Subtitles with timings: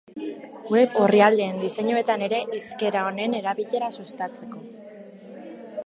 [0.75, 4.65] Web orrialdeen diseinuetan ere hizkera honen erabilera sustatzeko.